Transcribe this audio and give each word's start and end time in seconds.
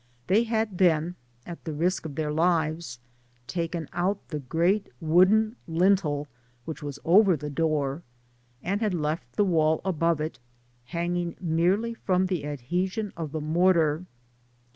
They 0.25 0.45
had 0.45 0.79
then, 0.79 1.13
at 1.45 1.63
the 1.63 1.73
risk 1.73 2.07
of 2.07 2.15
their 2.15 2.31
lives, 2.31 2.97
taken 3.45 3.87
out 3.93 4.29
the 4.29 4.39
great 4.39 4.89
wooden 4.99 5.57
lintel, 5.67 6.27
which 6.65 6.81
was 6.81 6.97
over 7.05 7.37
the 7.37 7.51
door, 7.51 8.01
and 8.63 8.81
had 8.81 8.95
left 8.95 9.35
the 9.35 9.45
wall 9.45 9.79
above 9.85 10.19
it 10.19 10.39
hanging 10.85 11.35
merely 11.39 11.93
from 11.93 12.25
the 12.25 12.47
adhesion 12.47 13.13
of 13.15 13.31
the 13.31 13.41
mortar. 13.41 14.07